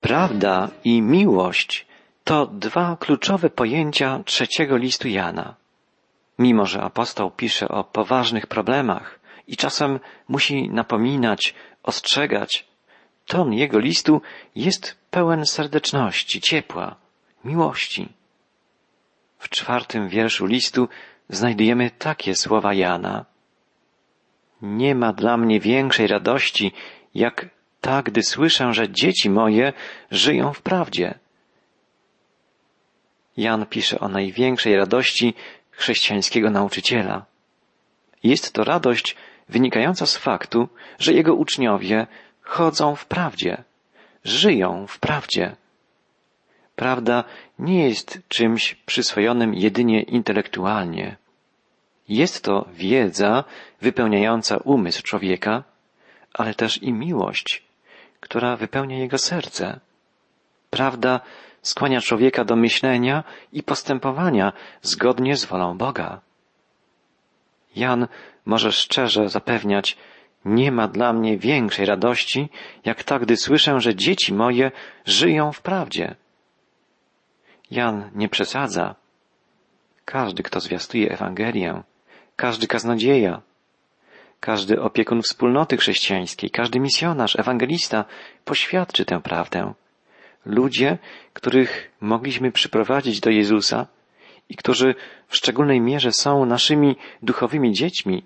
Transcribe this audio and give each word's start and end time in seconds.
Prawda 0.00 0.68
i 0.84 1.02
miłość 1.02 1.86
to 2.24 2.46
dwa 2.46 2.96
kluczowe 3.00 3.50
pojęcia 3.50 4.22
trzeciego 4.24 4.76
listu 4.76 5.08
Jana. 5.08 5.54
Mimo, 6.38 6.66
że 6.66 6.82
apostoł 6.82 7.30
pisze 7.30 7.68
o 7.68 7.84
poważnych 7.84 8.46
problemach 8.46 9.20
i 9.46 9.56
czasem 9.56 10.00
musi 10.28 10.70
napominać, 10.70 11.54
ostrzegać, 11.82 12.68
ton 13.26 13.52
jego 13.52 13.78
listu 13.78 14.22
jest 14.54 14.98
pełen 15.10 15.46
serdeczności, 15.46 16.40
ciepła, 16.40 16.96
miłości. 17.44 18.08
W 19.38 19.48
czwartym 19.48 20.08
wierszu 20.08 20.46
listu 20.46 20.88
znajdujemy 21.28 21.90
takie 21.90 22.34
słowa 22.34 22.74
Jana. 22.74 23.24
Nie 24.62 24.94
ma 24.94 25.12
dla 25.12 25.36
mnie 25.36 25.60
większej 25.60 26.06
radości, 26.06 26.72
jak 27.14 27.46
ta, 27.80 28.02
gdy 28.02 28.22
słyszę, 28.22 28.74
że 28.74 28.88
dzieci 28.88 29.30
moje 29.30 29.72
żyją 30.10 30.52
w 30.52 30.62
prawdzie. 30.62 31.18
Jan 33.36 33.66
pisze 33.66 34.00
o 34.00 34.08
największej 34.08 34.76
radości 34.76 35.34
chrześcijańskiego 35.70 36.50
nauczyciela. 36.50 37.24
Jest 38.22 38.52
to 38.52 38.64
radość 38.64 39.16
wynikająca 39.48 40.06
z 40.06 40.16
faktu, 40.16 40.68
że 40.98 41.12
jego 41.12 41.34
uczniowie 41.34 42.06
chodzą 42.42 42.96
w 42.96 43.06
prawdzie, 43.06 43.64
żyją 44.24 44.86
w 44.86 44.98
prawdzie. 44.98 45.56
Prawda 46.76 47.24
nie 47.58 47.88
jest 47.88 48.20
czymś 48.28 48.74
przyswojonym 48.74 49.54
jedynie 49.54 50.02
intelektualnie. 50.02 51.16
Jest 52.08 52.44
to 52.44 52.68
wiedza 52.72 53.44
wypełniająca 53.80 54.56
umysł 54.56 55.02
człowieka, 55.02 55.64
ale 56.34 56.54
też 56.54 56.82
i 56.82 56.92
miłość, 56.92 57.67
która 58.20 58.56
wypełnia 58.56 58.98
jego 58.98 59.18
serce. 59.18 59.80
Prawda 60.70 61.20
skłania 61.62 62.00
człowieka 62.00 62.44
do 62.44 62.56
myślenia 62.56 63.24
i 63.52 63.62
postępowania 63.62 64.52
zgodnie 64.82 65.36
z 65.36 65.44
wolą 65.44 65.78
Boga. 65.78 66.20
Jan 67.76 68.08
może 68.44 68.72
szczerze 68.72 69.28
zapewniać, 69.28 69.96
nie 70.44 70.72
ma 70.72 70.88
dla 70.88 71.12
mnie 71.12 71.38
większej 71.38 71.86
radości, 71.86 72.48
jak 72.84 73.04
ta, 73.04 73.18
gdy 73.18 73.36
słyszę, 73.36 73.80
że 73.80 73.94
dzieci 73.94 74.34
moje 74.34 74.70
żyją 75.04 75.52
w 75.52 75.62
prawdzie. 75.62 76.14
Jan 77.70 78.10
nie 78.14 78.28
przesadza. 78.28 78.94
Każdy, 80.04 80.42
kto 80.42 80.60
zwiastuje 80.60 81.10
Ewangelię, 81.10 81.82
każdy 82.36 82.66
kaznodzieja, 82.66 83.42
każdy 84.40 84.80
opiekun 84.80 85.22
wspólnoty 85.22 85.76
chrześcijańskiej, 85.76 86.50
każdy 86.50 86.80
misjonarz, 86.80 87.36
ewangelista 87.36 88.04
poświadczy 88.44 89.04
tę 89.04 89.20
prawdę. 89.20 89.74
Ludzie, 90.44 90.98
których 91.32 91.90
mogliśmy 92.00 92.52
przyprowadzić 92.52 93.20
do 93.20 93.30
Jezusa 93.30 93.86
i 94.48 94.56
którzy 94.56 94.94
w 95.28 95.36
szczególnej 95.36 95.80
mierze 95.80 96.12
są 96.12 96.44
naszymi 96.46 96.96
duchowymi 97.22 97.72
dziećmi, 97.72 98.24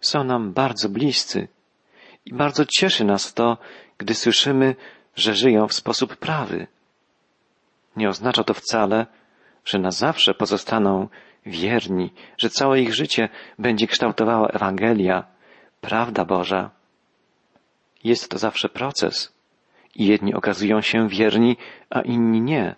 są 0.00 0.24
nam 0.24 0.52
bardzo 0.52 0.88
bliscy 0.88 1.48
i 2.26 2.34
bardzo 2.34 2.64
cieszy 2.64 3.04
nas 3.04 3.34
to, 3.34 3.58
gdy 3.98 4.14
słyszymy, 4.14 4.76
że 5.16 5.34
żyją 5.34 5.68
w 5.68 5.72
sposób 5.72 6.16
prawy. 6.16 6.66
Nie 7.96 8.08
oznacza 8.08 8.44
to 8.44 8.54
wcale, 8.54 9.06
że 9.64 9.78
na 9.78 9.90
zawsze 9.90 10.34
pozostaną 10.34 11.08
wierni, 11.46 12.12
że 12.38 12.50
całe 12.50 12.80
ich 12.80 12.94
życie 12.94 13.28
będzie 13.58 13.86
kształtowała 13.86 14.48
Ewangelia, 14.48 15.24
prawda 15.80 16.24
Boża. 16.24 16.70
Jest 18.04 18.28
to 18.28 18.38
zawsze 18.38 18.68
proces 18.68 19.34
i 19.94 20.06
jedni 20.06 20.34
okazują 20.34 20.80
się 20.80 21.08
wierni, 21.08 21.56
a 21.90 22.00
inni 22.00 22.40
nie. 22.40 22.74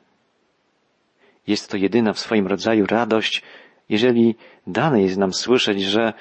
Jest 1.47 1.71
to 1.71 1.77
jedyna 1.77 2.12
w 2.12 2.19
swoim 2.19 2.47
rodzaju 2.47 2.87
radość, 2.87 3.43
jeżeli 3.89 4.37
dane 4.67 5.03
jest 5.03 5.19
nam 5.19 5.33
słyszeć, 5.33 5.83
że 5.83 6.12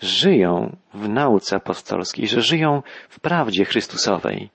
żyją 0.00 0.76
w 0.94 1.08
nauce 1.08 1.56
apostolskiej, 1.56 2.28
że 2.28 2.40
żyją 2.40 2.82
w 3.08 3.20
prawdzie 3.20 3.64
Chrystusowej. 3.64 4.50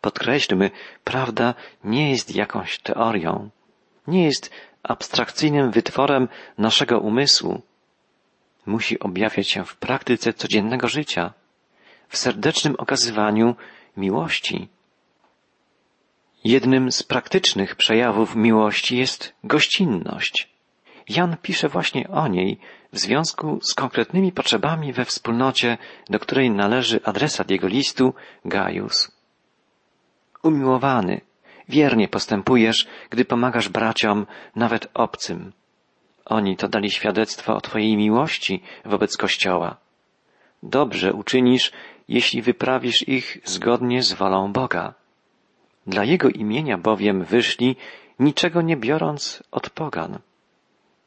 Podkreślmy, 0.00 0.70
prawda 1.04 1.54
nie 1.84 2.10
jest 2.10 2.36
jakąś 2.36 2.78
teorią, 2.78 3.50
nie 4.06 4.24
jest 4.24 4.50
abstrakcyjnym 4.82 5.70
wytworem 5.70 6.28
naszego 6.58 6.98
umysłu. 7.00 7.62
Musi 8.66 9.00
objawiać 9.00 9.48
się 9.48 9.64
w 9.64 9.76
praktyce 9.76 10.32
codziennego 10.32 10.88
życia, 10.88 11.32
w 12.08 12.16
serdecznym 12.16 12.74
okazywaniu 12.78 13.56
miłości. 13.96 14.68
Jednym 16.44 16.92
z 16.92 17.02
praktycznych 17.02 17.76
przejawów 17.76 18.36
miłości 18.36 18.96
jest 18.98 19.34
gościnność. 19.44 20.50
Jan 21.08 21.36
pisze 21.42 21.68
właśnie 21.68 22.08
o 22.08 22.28
niej 22.28 22.58
w 22.92 22.98
związku 22.98 23.58
z 23.62 23.74
konkretnymi 23.74 24.32
potrzebami 24.32 24.92
we 24.92 25.04
wspólnocie, 25.04 25.78
do 26.10 26.18
której 26.18 26.50
należy 26.50 27.00
adresat 27.04 27.50
jego 27.50 27.66
listu 27.66 28.14
Gaius. 28.44 29.12
Umiłowany, 30.42 31.20
wiernie 31.70 32.08
postępujesz, 32.08 32.86
gdy 33.10 33.24
pomagasz 33.24 33.68
braciom, 33.68 34.26
nawet 34.56 34.88
obcym. 34.94 35.52
Oni 36.24 36.56
to 36.56 36.68
dali 36.68 36.90
świadectwo 36.90 37.56
o 37.56 37.60
Twojej 37.60 37.96
miłości 37.96 38.62
wobec 38.84 39.16
Kościoła. 39.16 39.76
Dobrze 40.62 41.12
uczynisz, 41.12 41.72
jeśli 42.08 42.42
wyprawisz 42.42 43.08
ich 43.08 43.38
zgodnie 43.44 44.02
z 44.02 44.12
wolą 44.12 44.52
Boga. 44.52 44.94
Dla 45.86 46.04
Jego 46.04 46.28
imienia 46.28 46.78
bowiem 46.78 47.24
wyszli, 47.24 47.76
niczego 48.18 48.62
nie 48.62 48.76
biorąc 48.76 49.42
od 49.50 49.70
pogan. 49.70 50.18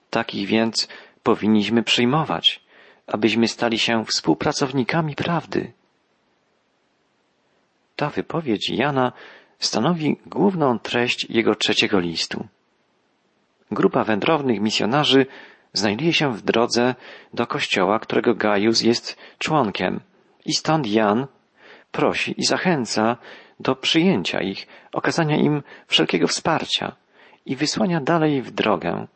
Takich 0.09 0.47
więc 0.47 0.88
powinniśmy 1.23 1.84
przyjmować, 1.84 2.63
abyśmy 3.07 3.47
stali 3.47 3.79
się 3.79 4.06
współpracownikami 4.06 5.16
prawdy. 5.16 5.73
Ta 7.96 8.09
wypowiedź 8.09 8.69
Jana 8.69 9.12
stanowi 9.66 10.18
główną 10.25 10.79
treść 10.79 11.25
jego 11.29 11.56
trzeciego 11.56 12.00
listu. 12.00 12.47
Grupa 13.72 14.03
wędrownych 14.03 14.59
misjonarzy 14.59 15.25
znajduje 15.74 16.13
się 16.13 16.34
w 16.34 16.41
drodze 16.41 16.96
do 17.34 17.47
kościoła, 17.47 18.00
którego 18.00 18.35
Gaius 18.35 18.81
jest 18.81 19.18
członkiem 19.38 20.00
i 20.46 20.53
stąd 20.53 20.88
Jan 20.88 21.28
prosi 21.91 22.35
i 22.38 22.46
zachęca 22.46 23.18
do 23.59 23.75
przyjęcia 23.75 24.41
ich, 24.41 24.68
okazania 24.91 25.38
im 25.38 25.63
wszelkiego 25.88 26.28
wsparcia 26.28 26.96
i 27.46 27.56
wysłania 27.56 28.02
dalej 28.02 28.41
w 28.41 28.52
drogę. 28.52 29.07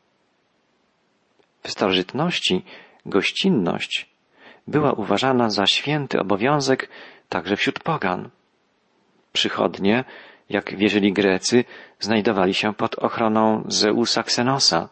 W 1.63 1.71
starożytności 1.71 2.65
gościnność 3.05 4.09
była 4.67 4.91
uważana 4.91 5.49
za 5.49 5.65
święty 5.65 6.19
obowiązek 6.19 6.89
także 7.29 7.55
wśród 7.55 7.79
pogan. 7.79 8.29
Przychodnie, 9.33 10.03
jak 10.49 10.75
wierzyli 10.75 11.13
Grecy, 11.13 11.65
znajdowali 11.99 12.53
się 12.53 12.73
pod 12.73 12.95
ochroną 12.95 13.63
Zeusa 13.67 14.23
Ksenosa, 14.23 14.89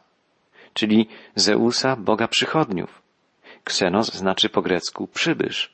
czyli 0.74 1.08
Zeusa, 1.36 1.96
boga 1.96 2.28
przychodniów. 2.28 3.02
Ksenos 3.64 4.14
znaczy 4.14 4.50
po 4.50 4.62
grecku 4.62 5.08
przybysz. 5.08 5.74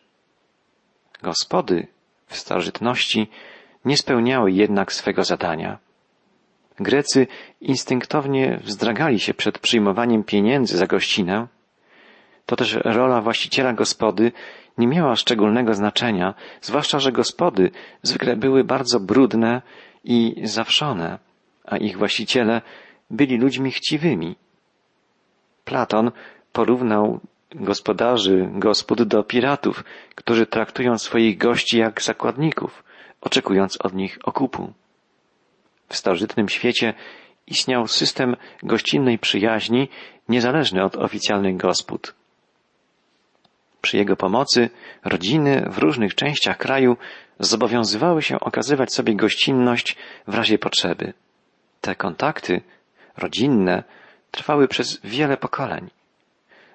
Gospody 1.22 1.88
w 2.28 2.36
starożytności 2.38 3.28
nie 3.86 3.97
spełniały 3.97 4.52
jednak 4.52 4.94
swego 4.94 5.24
zadania. 5.24 5.78
Grecy 6.80 7.28
instynktownie 7.62 8.59
wzdragali 8.64 9.20
się 9.20 9.34
przed 9.34 9.59
przyjmowaniem 9.59 10.24
pieniędzy 10.24 10.78
za 10.78 10.88
gościnę. 10.88 11.47
To 12.46 12.56
też 12.56 12.78
rola 12.84 13.22
właściciela 13.22 13.74
gospody 13.74 14.31
nie 14.78 14.88
miała 14.88 15.16
szczególnego 15.16 15.74
znaczenia, 15.74 16.34
zwłaszcza, 16.62 17.00
że 17.00 17.12
gospody 17.12 17.72
zwykle 18.02 18.36
były 18.36 18.64
bardzo 18.64 19.00
brudne 19.00 19.62
i 20.03 20.35
zawszone, 20.44 21.20
a 21.66 21.78
ich 21.78 21.97
właściciele 21.97 22.62
byli 23.09 23.38
ludźmi 23.38 23.72
chciwymi. 23.72 24.35
Platon 25.66 26.12
porównał 26.53 27.20
gospodarzy 27.56 28.50
gospod 28.53 29.02
do 29.03 29.23
piratów, 29.23 29.84
którzy 30.16 30.46
traktują 30.46 30.97
swoich 30.97 31.38
gości 31.38 31.78
jak 31.78 32.02
zakładników, 32.02 32.84
oczekując 33.22 33.78
od 33.82 33.94
nich 33.94 34.20
okupu. 34.24 34.74
W 35.88 35.96
starożytnym 35.96 36.50
świecie 36.50 36.94
istniał 37.47 37.88
system 37.88 38.35
gościnnej 38.64 39.20
przyjaźni 39.20 39.90
niezależny 40.29 40.84
od 40.84 40.96
oficjalnych 40.96 41.58
gospod. 41.58 42.21
Przy 43.81 43.97
jego 43.97 44.16
pomocy 44.16 44.69
rodziny 45.05 45.67
w 45.69 45.78
różnych 45.78 46.16
częściach 46.16 46.57
kraju 46.57 46.97
zobowiązywały 47.39 48.22
się 48.22 48.39
okazywać 48.39 48.93
sobie 48.93 49.16
gościnność 49.16 49.97
w 50.28 50.35
razie 50.35 50.57
potrzeby. 50.57 51.13
Te 51.81 51.95
kontakty 51.95 52.61
rodzinne 53.17 53.83
trwały 54.31 54.67
przez 54.67 54.99
wiele 55.03 55.37
pokoleń. 55.37 55.89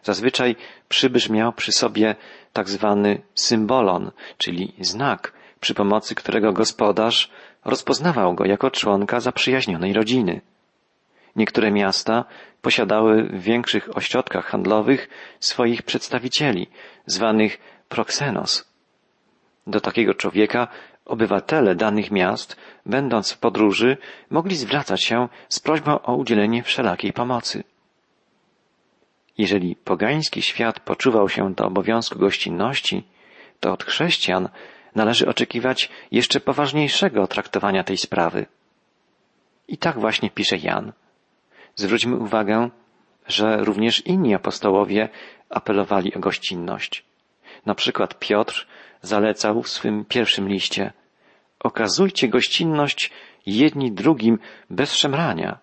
Zazwyczaj 0.02 0.56
przybysz 0.88 1.30
miał 1.30 1.52
przy 1.52 1.72
sobie 1.72 2.14
tak 2.52 2.68
zwany 2.68 3.22
symbolon, 3.34 4.10
czyli 4.38 4.72
znak, 4.80 5.32
przy 5.60 5.74
pomocy 5.74 6.14
którego 6.14 6.52
gospodarz 6.52 7.30
rozpoznawał 7.64 8.34
go 8.34 8.44
jako 8.44 8.70
członka 8.70 9.20
zaprzyjaźnionej 9.20 9.92
rodziny. 9.92 10.40
Niektóre 11.36 11.70
miasta 11.70 12.24
posiadały 12.62 13.22
w 13.22 13.42
większych 13.42 13.96
ośrodkach 13.96 14.44
handlowych 14.46 15.08
swoich 15.40 15.82
przedstawicieli, 15.82 16.66
zwanych 17.06 17.58
proxenos. 17.88 18.68
Do 19.66 19.80
takiego 19.80 20.14
człowieka 20.14 20.68
obywatele 21.04 21.74
danych 21.74 22.10
miast, 22.10 22.56
będąc 22.86 23.32
w 23.32 23.38
podróży, 23.38 23.96
mogli 24.30 24.56
zwracać 24.56 25.04
się 25.04 25.28
z 25.48 25.60
prośbą 25.60 26.02
o 26.02 26.16
udzielenie 26.16 26.62
wszelakiej 26.62 27.12
pomocy. 27.12 27.64
Jeżeli 29.38 29.76
pogański 29.76 30.42
świat 30.42 30.80
poczuwał 30.80 31.28
się 31.28 31.54
do 31.54 31.64
obowiązku 31.66 32.18
gościnności, 32.18 33.04
to 33.60 33.72
od 33.72 33.84
chrześcijan 33.84 34.48
należy 34.94 35.28
oczekiwać 35.28 35.90
jeszcze 36.10 36.40
poważniejszego 36.40 37.26
traktowania 37.26 37.84
tej 37.84 37.96
sprawy. 37.96 38.46
I 39.68 39.78
tak 39.78 39.98
właśnie 39.98 40.30
pisze 40.30 40.56
Jan. 40.56 40.92
Zwróćmy 41.76 42.16
uwagę, 42.16 42.70
że 43.26 43.56
również 43.56 44.06
inni 44.06 44.34
apostołowie 44.34 45.08
apelowali 45.50 46.14
o 46.14 46.20
gościnność. 46.20 47.04
Na 47.66 47.74
przykład 47.74 48.18
Piotr 48.18 48.66
zalecał 49.02 49.62
w 49.62 49.68
swym 49.68 50.04
pierwszym 50.04 50.48
liście 50.48 50.92
okazujcie 51.60 52.28
gościnność 52.28 53.10
jedni 53.46 53.92
drugim 53.92 54.38
bez 54.70 54.94
szemrania. 54.94 55.58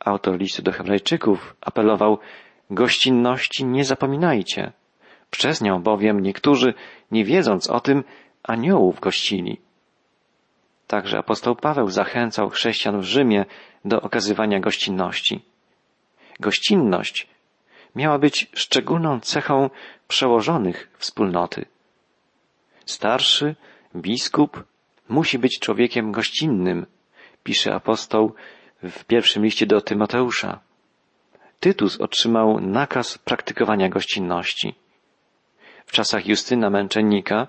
Autor 0.00 0.38
listu 0.38 0.62
do 0.62 0.72
Hebrajczyków 0.72 1.56
apelował 1.60 2.18
gościnności 2.70 3.64
nie 3.64 3.84
zapominajcie. 3.84 4.72
Przez 5.30 5.60
nią 5.60 5.82
bowiem 5.82 6.20
niektórzy, 6.20 6.74
nie 7.10 7.24
wiedząc 7.24 7.70
o 7.70 7.80
tym, 7.80 8.04
aniołów 8.42 9.00
gościli. 9.00 9.60
Także 10.86 11.18
apostoł 11.18 11.56
Paweł 11.56 11.90
zachęcał 11.90 12.50
chrześcijan 12.50 13.00
w 13.00 13.04
Rzymie 13.04 13.44
do 13.84 14.00
okazywania 14.00 14.60
gościnności. 14.60 15.44
Gościnność 16.40 17.26
miała 17.96 18.18
być 18.18 18.46
szczególną 18.54 19.20
cechą 19.20 19.70
przełożonych 20.08 20.90
wspólnoty. 20.98 21.64
Starszy, 22.86 23.54
biskup 23.96 24.64
musi 25.08 25.38
być 25.38 25.58
człowiekiem 25.58 26.12
gościnnym, 26.12 26.86
pisze 27.42 27.74
apostoł 27.74 28.34
w 28.82 29.04
pierwszym 29.04 29.44
liście 29.44 29.66
do 29.66 29.80
Tymoteusza. 29.80 30.60
Tytus 31.60 32.00
otrzymał 32.00 32.60
nakaz 32.60 33.18
praktykowania 33.18 33.88
gościnności. 33.88 34.74
W 35.86 35.92
czasach 35.92 36.26
Justyna 36.26 36.70
Męczennika, 36.70 37.46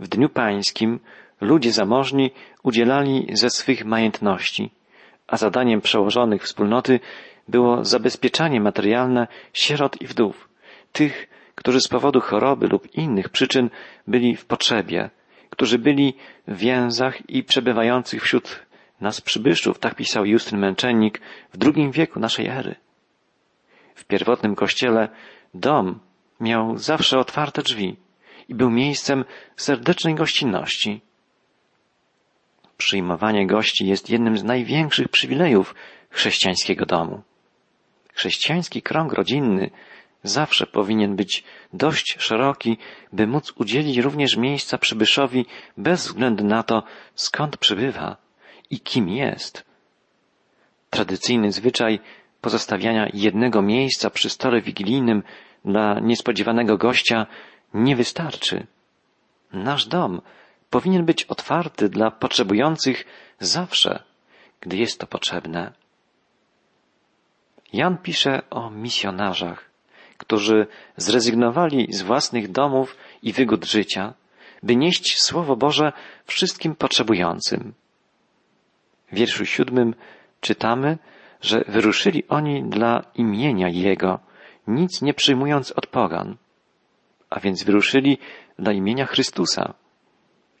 w 0.00 0.08
Dniu 0.08 0.28
Pańskim, 0.28 1.00
ludzie 1.40 1.72
zamożni 1.72 2.30
udzielali 2.62 3.26
ze 3.32 3.50
swych 3.50 3.84
majątności, 3.84 4.70
a 5.28 5.36
zadaniem 5.36 5.80
przełożonych 5.80 6.42
wspólnoty 6.42 7.00
było 7.48 7.84
zabezpieczanie 7.84 8.60
materialne 8.60 9.26
sierot 9.52 10.00
i 10.00 10.06
wdów, 10.06 10.48
tych, 10.92 11.28
którzy 11.54 11.80
z 11.80 11.88
powodu 11.88 12.20
choroby 12.20 12.68
lub 12.68 12.94
innych 12.94 13.28
przyczyn 13.28 13.70
byli 14.06 14.36
w 14.36 14.46
potrzebie, 14.46 15.10
którzy 15.50 15.78
byli 15.78 16.14
w 16.48 16.56
więzach 16.56 17.30
i 17.30 17.44
przebywających 17.44 18.22
wśród 18.22 18.66
nas 19.00 19.20
przybyszów, 19.20 19.78
tak 19.78 19.94
pisał 19.94 20.24
Justyn 20.24 20.58
Męczennik 20.58 21.20
w 21.52 21.56
drugim 21.56 21.90
wieku 21.90 22.20
naszej 22.20 22.46
ery. 22.46 22.74
W 23.94 24.04
pierwotnym 24.04 24.54
kościele 24.54 25.08
dom 25.54 25.98
miał 26.40 26.78
zawsze 26.78 27.18
otwarte 27.18 27.62
drzwi 27.62 27.96
i 28.48 28.54
był 28.54 28.70
miejscem 28.70 29.24
serdecznej 29.56 30.14
gościnności. 30.14 31.00
Przyjmowanie 32.78 33.46
gości 33.46 33.86
jest 33.86 34.10
jednym 34.10 34.38
z 34.38 34.44
największych 34.44 35.08
przywilejów 35.08 35.74
chrześcijańskiego 36.10 36.86
domu. 36.86 37.22
Chrześcijański 38.12 38.82
krąg 38.82 39.12
rodzinny 39.12 39.70
zawsze 40.22 40.66
powinien 40.66 41.16
być 41.16 41.44
dość 41.72 42.16
szeroki, 42.18 42.78
by 43.12 43.26
móc 43.26 43.52
udzielić 43.56 43.98
również 43.98 44.36
miejsca 44.36 44.78
przybyszowi 44.78 45.46
bez 45.76 46.06
względu 46.06 46.44
na 46.44 46.62
to, 46.62 46.82
skąd 47.14 47.56
przybywa 47.56 48.16
i 48.70 48.80
kim 48.80 49.08
jest. 49.08 49.64
Tradycyjny 50.90 51.52
zwyczaj 51.52 52.00
pozostawiania 52.40 53.08
jednego 53.14 53.62
miejsca 53.62 54.10
przy 54.10 54.30
stole 54.30 54.60
wigilijnym 54.60 55.22
dla 55.64 56.00
niespodziewanego 56.00 56.76
gościa 56.76 57.26
nie 57.74 57.96
wystarczy. 57.96 58.66
Nasz 59.52 59.86
dom 59.86 60.20
powinien 60.70 61.04
być 61.04 61.24
otwarty 61.24 61.88
dla 61.88 62.10
potrzebujących 62.10 63.04
zawsze, 63.40 64.02
gdy 64.60 64.76
jest 64.76 65.00
to 65.00 65.06
potrzebne. 65.06 65.72
Jan 67.72 67.98
pisze 67.98 68.42
o 68.50 68.70
misjonarzach, 68.70 69.70
którzy 70.18 70.66
zrezygnowali 70.96 71.92
z 71.92 72.02
własnych 72.02 72.50
domów 72.50 72.96
i 73.22 73.32
wygód 73.32 73.64
życia, 73.64 74.14
by 74.62 74.76
nieść 74.76 75.20
Słowo 75.22 75.56
Boże 75.56 75.92
wszystkim 76.26 76.74
potrzebującym. 76.74 77.74
W 79.12 79.16
wierszu 79.16 79.46
siódmym 79.46 79.94
czytamy, 80.40 80.98
że 81.40 81.64
wyruszyli 81.68 82.28
oni 82.28 82.64
dla 82.64 83.04
imienia 83.14 83.68
Jego, 83.68 84.20
nic 84.66 85.02
nie 85.02 85.14
przyjmując 85.14 85.72
od 85.72 85.86
pogan, 85.86 86.36
a 87.30 87.40
więc 87.40 87.64
wyruszyli 87.64 88.18
dla 88.58 88.72
imienia 88.72 89.06
Chrystusa 89.06 89.74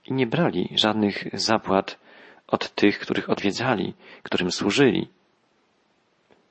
i 0.08 0.12
nie 0.12 0.26
brali 0.26 0.68
żadnych 0.74 1.24
zapłat 1.32 1.98
od 2.46 2.74
tych, 2.74 2.98
których 2.98 3.30
odwiedzali, 3.30 3.94
którym 4.22 4.50
służyli. 4.50 5.08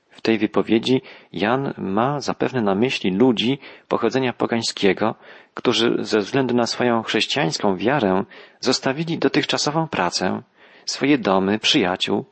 W 0.10 0.22
tej 0.22 0.38
wypowiedzi 0.38 1.02
Jan 1.34 1.74
ma 1.78 2.20
zapewne 2.20 2.62
na 2.62 2.76
myśli 2.76 3.12
ludzi 3.12 3.60
pochodzenia 3.88 4.34
pogańskiego, 4.34 5.16
którzy 5.54 5.96
ze 6.00 6.20
względu 6.20 6.56
na 6.56 6.66
swoją 6.66 7.04
chrześcijańską 7.04 7.78
wiarę 7.78 8.24
zostawili 8.60 9.18
dotychczasową 9.18 9.88
pracę, 9.88 10.42
swoje 10.86 11.18
domy, 11.18 11.60
przyjaciół 11.60 12.26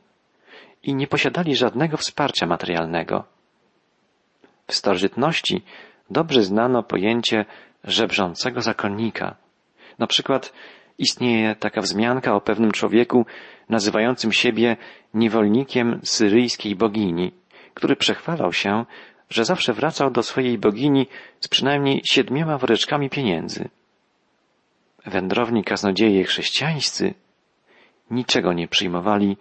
i 0.82 0.94
nie 0.94 1.06
posiadali 1.06 1.56
żadnego 1.56 1.96
wsparcia 1.96 2.46
materialnego. 2.46 3.24
W 4.66 4.74
starożytności 4.74 5.62
dobrze 6.10 6.42
znano 6.42 6.82
pojęcie 6.82 7.44
żebrzącego 7.84 8.60
zakonnika. 8.60 9.36
Na 9.98 10.06
przykład 10.06 10.52
istnieje 10.98 11.54
taka 11.54 11.80
wzmianka 11.80 12.34
o 12.34 12.40
pewnym 12.40 12.72
człowieku 12.72 13.26
nazywającym 13.68 14.32
siebie 14.32 14.76
niewolnikiem 15.14 16.00
syryjskiej 16.02 16.76
bogini 16.76 17.32
który 17.76 17.96
przechwalał 17.96 18.52
się, 18.52 18.84
że 19.30 19.44
zawsze 19.44 19.72
wracał 19.72 20.10
do 20.10 20.22
swojej 20.22 20.58
bogini 20.58 21.06
z 21.40 21.48
przynajmniej 21.48 22.02
siedmioma 22.04 22.58
woreczkami 22.58 23.10
pieniędzy. 23.10 23.68
Wędrowni 25.06 25.64
kaznodzieje 25.64 26.24
chrześcijańscy 26.24 27.14
niczego 28.10 28.52
nie 28.52 28.68
przyjmowali 28.68 29.36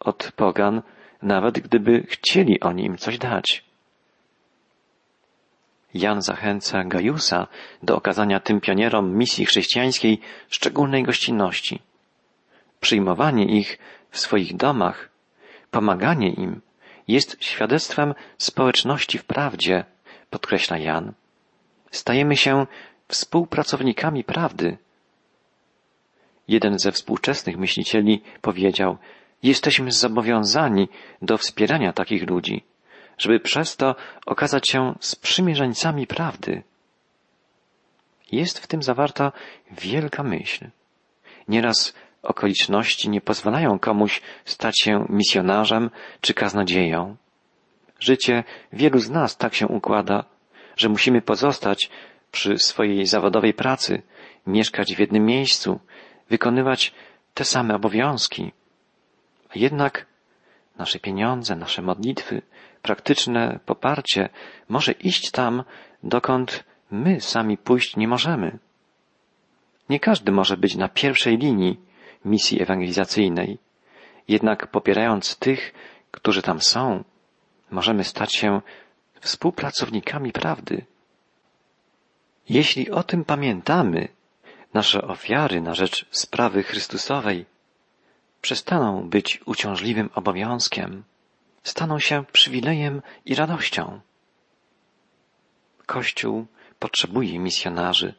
od 0.00 0.32
pogan, 0.36 0.82
nawet 1.22 1.60
gdyby 1.60 2.06
chcieli 2.08 2.60
oni 2.60 2.84
im 2.84 2.96
coś 2.96 3.18
dać. 3.18 3.69
Jan 5.94 6.22
zachęca 6.22 6.84
Gajusa 6.84 7.46
do 7.82 7.96
okazania 7.96 8.40
tym 8.40 8.60
pionierom 8.60 9.16
misji 9.16 9.46
chrześcijańskiej 9.46 10.20
szczególnej 10.48 11.02
gościnności. 11.02 11.82
Przyjmowanie 12.80 13.44
ich 13.44 13.78
w 14.10 14.18
swoich 14.18 14.56
domach, 14.56 15.08
pomaganie 15.70 16.32
im 16.32 16.60
jest 17.08 17.36
świadectwem 17.40 18.14
społeczności 18.38 19.18
w 19.18 19.24
prawdzie, 19.24 19.84
podkreśla 20.30 20.78
Jan. 20.78 21.12
Stajemy 21.90 22.36
się 22.36 22.66
współpracownikami 23.08 24.24
prawdy. 24.24 24.78
Jeden 26.48 26.78
ze 26.78 26.92
współczesnych 26.92 27.56
myślicieli 27.56 28.22
powiedział, 28.40 28.98
jesteśmy 29.42 29.92
zobowiązani 29.92 30.88
do 31.22 31.38
wspierania 31.38 31.92
takich 31.92 32.30
ludzi, 32.30 32.64
żeby 33.20 33.40
przez 33.40 33.76
to 33.76 33.94
okazać 34.26 34.68
się 34.68 34.94
sprzymierzeńcami 35.00 36.06
prawdy. 36.06 36.62
Jest 38.32 38.58
w 38.58 38.66
tym 38.66 38.82
zawarta 38.82 39.32
wielka 39.70 40.22
myśl. 40.22 40.70
Nieraz 41.48 41.94
okoliczności 42.22 43.08
nie 43.08 43.20
pozwalają 43.20 43.78
komuś 43.78 44.20
stać 44.44 44.80
się 44.80 45.06
misjonarzem 45.08 45.90
czy 46.20 46.34
kaznodzieją. 46.34 47.16
Życie 47.98 48.44
wielu 48.72 48.98
z 48.98 49.10
nas 49.10 49.36
tak 49.36 49.54
się 49.54 49.66
układa, 49.66 50.24
że 50.76 50.88
musimy 50.88 51.22
pozostać 51.22 51.90
przy 52.32 52.58
swojej 52.58 53.06
zawodowej 53.06 53.54
pracy, 53.54 54.02
mieszkać 54.46 54.94
w 54.96 54.98
jednym 54.98 55.24
miejscu, 55.24 55.80
wykonywać 56.30 56.94
te 57.34 57.44
same 57.44 57.74
obowiązki. 57.74 58.52
A 59.48 59.52
jednak 59.54 60.06
nasze 60.78 60.98
pieniądze, 60.98 61.56
nasze 61.56 61.82
modlitwy, 61.82 62.42
praktyczne 62.82 63.60
poparcie 63.66 64.28
może 64.68 64.92
iść 64.92 65.30
tam, 65.30 65.64
dokąd 66.02 66.64
my 66.90 67.20
sami 67.20 67.58
pójść 67.58 67.96
nie 67.96 68.08
możemy. 68.08 68.58
Nie 69.88 70.00
każdy 70.00 70.32
może 70.32 70.56
być 70.56 70.76
na 70.76 70.88
pierwszej 70.88 71.38
linii 71.38 71.80
misji 72.24 72.62
ewangelizacyjnej. 72.62 73.58
Jednak 74.28 74.66
popierając 74.66 75.36
tych, 75.36 75.72
którzy 76.10 76.42
tam 76.42 76.60
są, 76.60 77.04
możemy 77.70 78.04
stać 78.04 78.34
się 78.34 78.60
współpracownikami 79.20 80.32
prawdy. 80.32 80.84
Jeśli 82.48 82.90
o 82.90 83.02
tym 83.02 83.24
pamiętamy, 83.24 84.08
nasze 84.74 85.02
ofiary 85.02 85.60
na 85.60 85.74
rzecz 85.74 86.06
sprawy 86.10 86.62
Chrystusowej 86.62 87.46
przestaną 88.40 89.08
być 89.08 89.40
uciążliwym 89.46 90.10
obowiązkiem, 90.14 91.04
staną 91.62 91.98
się 91.98 92.24
przywilejem 92.32 93.02
i 93.24 93.34
radością. 93.34 94.00
Kościół 95.86 96.46
potrzebuje 96.78 97.38
misjonarzy, 97.38 98.14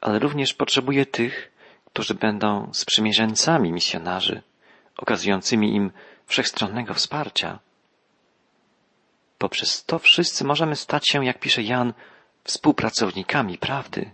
ale 0.00 0.18
również 0.18 0.54
potrzebuje 0.54 1.06
tych, 1.06 1.52
którzy 1.84 2.14
będą 2.14 2.70
sprzymierzeńcami 2.72 3.72
misjonarzy, 3.72 4.42
okazującymi 4.96 5.74
im 5.74 5.90
wszechstronnego 6.26 6.94
wsparcia. 6.94 7.58
Poprzez 9.38 9.84
to 9.84 9.98
wszyscy 9.98 10.44
możemy 10.44 10.76
stać 10.76 11.08
się, 11.08 11.24
jak 11.24 11.40
pisze 11.40 11.62
Jan, 11.62 11.92
współpracownikami 12.44 13.58
prawdy. 13.58 14.10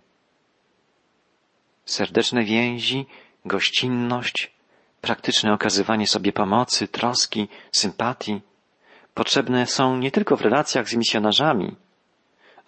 Serdeczne 1.84 2.44
więzi, 2.44 3.06
gościnność, 3.44 4.52
praktyczne 5.00 5.52
okazywanie 5.52 6.06
sobie 6.06 6.32
pomocy, 6.32 6.88
troski, 6.88 7.48
sympatii 7.72 8.40
potrzebne 9.14 9.66
są 9.66 9.96
nie 9.96 10.10
tylko 10.10 10.36
w 10.36 10.40
relacjach 10.40 10.88
z 10.88 10.96
misjonarzami, 10.96 11.76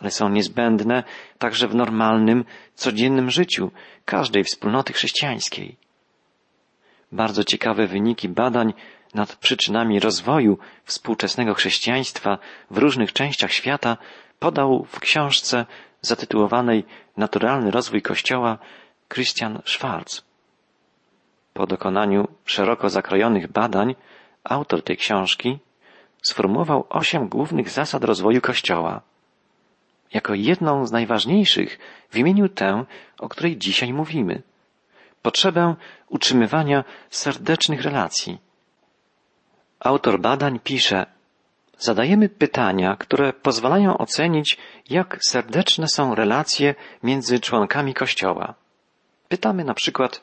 ale 0.01 0.11
są 0.11 0.29
niezbędne 0.29 1.05
także 1.39 1.69
w 1.69 1.75
normalnym, 1.75 2.45
codziennym 2.75 3.31
życiu 3.31 3.71
każdej 4.05 4.45
wspólnoty 4.45 4.93
chrześcijańskiej. 4.93 5.77
Bardzo 7.13 7.45
ciekawe 7.45 7.87
wyniki 7.87 8.29
badań 8.29 8.75
nad 9.15 9.37
przyczynami 9.37 10.01
rozwoju 10.01 10.59
współczesnego 10.85 11.55
chrześcijaństwa 11.55 12.39
w 12.71 12.79
różnych 12.79 13.13
częściach 13.13 13.53
świata 13.53 13.97
podał 14.39 14.85
w 14.85 15.01
książce 15.01 15.67
zatytułowanej 16.01 16.85
Naturalny 17.17 17.71
rozwój 17.71 18.03
Kościoła 18.03 18.59
Christian 19.09 19.63
Schwarz. 19.65 20.23
Po 21.55 21.67
dokonaniu 21.67 22.29
szeroko 22.45 22.91
zakrojonych 22.91 23.53
badań 23.53 23.95
autor 24.45 24.83
tej 24.83 24.97
książki 24.97 25.59
sformułował 26.29 26.87
osiem 26.89 27.29
głównych 27.29 27.71
zasad 27.71 28.05
rozwoju 28.05 28.41
Kościoła. 28.41 29.01
Jako 30.13 30.35
jedną 30.35 30.87
z 30.87 30.93
najważniejszych 30.93 31.79
wymienił 32.13 32.49
tę, 32.49 32.85
o 33.19 33.29
której 33.29 33.57
dzisiaj 33.57 33.93
mówimy. 33.93 34.43
Potrzebę 35.23 35.75
utrzymywania 36.09 36.85
serdecznych 37.11 37.83
relacji. 37.83 38.39
Autor 39.81 40.21
badań 40.21 40.61
pisze, 40.61 41.07
zadajemy 41.79 42.29
pytania, 42.29 42.97
które 42.97 43.33
pozwalają 43.33 43.99
ocenić, 43.99 44.59
jak 44.91 45.19
serdeczne 45.21 45.89
są 45.89 46.15
relacje 46.15 46.75
między 47.03 47.41
członkami 47.41 47.95
Kościoła. 47.95 48.55
Pytamy 49.29 49.65
na 49.65 49.75
przykład, 49.75 50.21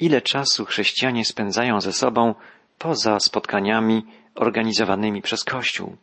ile 0.00 0.22
czasu 0.22 0.64
chrześcijanie 0.64 1.24
spędzają 1.24 1.80
ze 1.80 1.92
sobą 1.92 2.34
poza 2.78 3.20
spotkaniami 3.20 4.06
organizowanymi 4.34 5.22
przez 5.22 5.44
Kościół. 5.44 5.96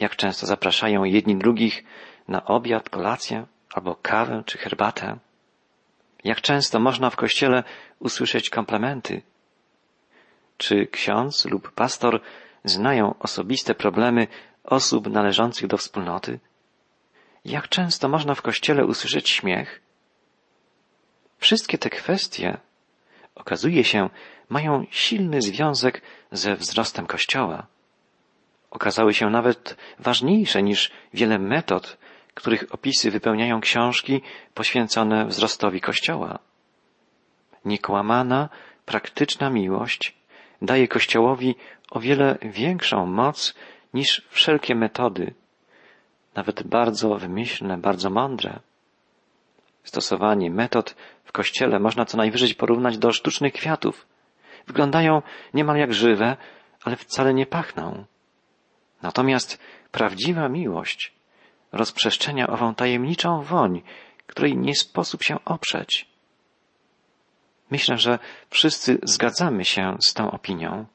Jak 0.00 0.16
często 0.16 0.46
zapraszają 0.46 1.04
jedni 1.04 1.36
drugich 1.36 1.84
na 2.28 2.44
obiad, 2.44 2.88
kolację 2.90 3.46
albo 3.74 3.94
kawę 3.94 4.42
czy 4.46 4.58
herbatę. 4.58 5.18
Jak 6.24 6.40
często 6.40 6.80
można 6.80 7.10
w 7.10 7.16
kościele 7.16 7.64
usłyszeć 7.98 8.50
komplementy. 8.50 9.22
Czy 10.56 10.86
ksiądz 10.86 11.44
lub 11.44 11.72
pastor 11.72 12.20
znają 12.64 13.14
osobiste 13.18 13.74
problemy 13.74 14.26
osób 14.64 15.06
należących 15.10 15.66
do 15.66 15.76
wspólnoty? 15.76 16.40
Jak 17.44 17.68
często 17.68 18.08
można 18.08 18.34
w 18.34 18.42
kościele 18.42 18.86
usłyszeć 18.86 19.28
śmiech? 19.28 19.80
Wszystkie 21.38 21.78
te 21.78 21.90
kwestie, 21.90 22.58
okazuje 23.38 23.84
się, 23.84 24.10
mają 24.48 24.86
silny 24.90 25.42
związek 25.42 26.02
ze 26.32 26.56
wzrostem 26.56 27.06
Kościoła. 27.06 27.66
Okazały 28.70 29.14
się 29.14 29.30
nawet 29.30 29.76
ważniejsze 29.98 30.62
niż 30.62 30.90
wiele 31.14 31.38
metod, 31.38 31.98
których 32.34 32.64
opisy 32.70 33.10
wypełniają 33.10 33.60
książki 33.60 34.20
poświęcone 34.54 35.26
wzrostowi 35.26 35.80
Kościoła. 35.80 36.38
Niekłamana, 37.64 38.48
praktyczna 38.86 39.50
miłość 39.50 40.18
daje 40.62 40.88
Kościołowi 40.88 41.54
o 41.90 42.00
wiele 42.00 42.38
większą 42.42 43.06
moc 43.06 43.54
niż 43.94 44.22
wszelkie 44.30 44.74
metody, 44.74 45.34
nawet 46.34 46.62
bardzo 46.62 47.14
wymyślne, 47.14 47.78
bardzo 47.78 48.10
mądre. 48.10 48.60
Stosowanie 49.88 50.50
metod 50.50 50.94
w 51.24 51.32
Kościele 51.32 51.78
można 51.78 52.04
co 52.04 52.16
najwyżej 52.16 52.54
porównać 52.54 52.98
do 52.98 53.12
sztucznych 53.12 53.52
kwiatów. 53.52 54.06
Wyglądają 54.66 55.22
niemal 55.54 55.76
jak 55.76 55.94
żywe, 55.94 56.36
ale 56.84 56.96
wcale 56.96 57.34
nie 57.34 57.46
pachną. 57.46 58.04
Natomiast 59.02 59.58
prawdziwa 59.92 60.48
miłość 60.48 61.12
rozprzestrzenia 61.72 62.46
ową 62.46 62.74
tajemniczą 62.74 63.42
woń, 63.42 63.82
której 64.26 64.56
nie 64.56 64.74
sposób 64.74 65.22
się 65.22 65.44
oprzeć. 65.44 66.08
Myślę, 67.70 67.98
że 67.98 68.18
wszyscy 68.50 68.98
zgadzamy 69.02 69.64
się 69.64 69.96
z 70.00 70.14
tą 70.14 70.30
opinią. 70.30 70.86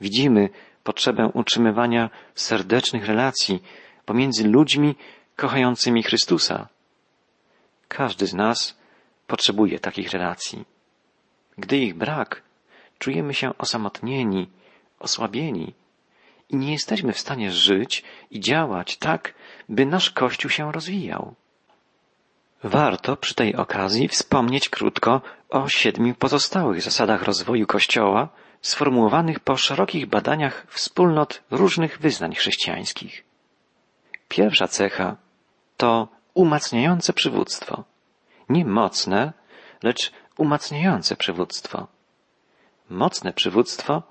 Widzimy 0.00 0.48
potrzebę 0.84 1.30
utrzymywania 1.34 2.10
serdecznych 2.34 3.06
relacji 3.06 3.62
pomiędzy 4.04 4.48
ludźmi 4.48 4.94
kochającymi 5.36 6.02
Chrystusa. 6.02 6.75
Każdy 7.88 8.26
z 8.26 8.34
nas 8.34 8.78
potrzebuje 9.26 9.78
takich 9.78 10.10
relacji. 10.10 10.64
Gdy 11.58 11.76
ich 11.76 11.94
brak, 11.94 12.42
czujemy 12.98 13.34
się 13.34 13.58
osamotnieni, 13.58 14.48
osłabieni 14.98 15.74
i 16.48 16.56
nie 16.56 16.72
jesteśmy 16.72 17.12
w 17.12 17.20
stanie 17.20 17.50
żyć 17.50 18.04
i 18.30 18.40
działać 18.40 18.96
tak, 18.96 19.34
by 19.68 19.86
nasz 19.86 20.10
Kościół 20.10 20.50
się 20.50 20.72
rozwijał. 20.72 21.34
Warto 22.64 23.16
przy 23.16 23.34
tej 23.34 23.56
okazji 23.56 24.08
wspomnieć 24.08 24.68
krótko 24.68 25.20
o 25.48 25.68
siedmiu 25.68 26.14
pozostałych 26.14 26.82
zasadach 26.82 27.22
rozwoju 27.22 27.66
Kościoła, 27.66 28.28
sformułowanych 28.62 29.40
po 29.40 29.56
szerokich 29.56 30.06
badaniach 30.06 30.66
wspólnot 30.68 31.42
różnych 31.50 31.98
wyznań 31.98 32.34
chrześcijańskich. 32.34 33.24
Pierwsza 34.28 34.68
cecha 34.68 35.16
to 35.76 36.08
umacniające 36.36 37.12
przywództwo. 37.12 37.84
Nie 38.48 38.64
mocne, 38.64 39.32
lecz 39.82 40.12
umacniające 40.36 41.16
przywództwo. 41.16 41.86
Mocne 42.90 43.32
przywództwo 43.32 44.02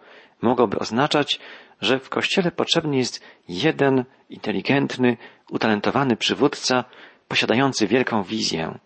mogłoby 0.41 0.79
oznaczać, 0.79 1.39
że 1.81 1.99
w 1.99 2.09
Kościele 2.09 2.51
potrzebny 2.51 2.97
jest 2.97 3.21
jeden 3.47 4.05
inteligentny, 4.29 5.17
utalentowany 5.49 6.17
przywódca, 6.17 6.83
posiadający 7.27 7.87
wielką 7.87 8.23
wizję. 8.23 8.79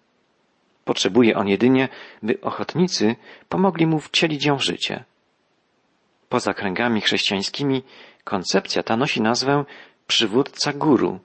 Potrzebuje 0.86 1.38
on 1.38 1.48
jedynie, 1.48 1.90
by 2.24 2.42
ochotnicy 2.42 3.16
pomogli 3.50 3.88
mu 3.88 4.00
wcielić 4.00 4.46
ją 4.46 4.58
w 4.58 4.64
życie. 4.64 5.04
Poza 6.30 6.54
kręgami 6.54 7.02
chrześcijańskimi 7.02 7.84
koncepcja 8.24 8.84
ta 8.84 8.98
nosi 8.98 9.22
nazwę 9.22 9.66
przywódca 10.08 10.74
guru, 10.74 11.20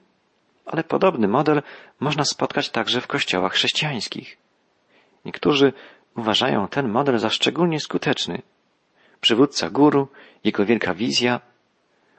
ale 0.65 0.83
podobny 0.83 1.27
model 1.27 1.61
można 1.99 2.25
spotkać 2.25 2.69
także 2.69 3.01
w 3.01 3.07
kościołach 3.07 3.53
chrześcijańskich. 3.53 4.37
Niektórzy 5.25 5.73
uważają 6.17 6.67
ten 6.67 6.89
model 6.89 7.19
za 7.19 7.29
szczególnie 7.29 7.79
skuteczny. 7.79 8.41
Przywódca 9.21 9.69
guru, 9.69 10.07
jego 10.43 10.65
wielka 10.65 10.93
wizja, 10.93 11.41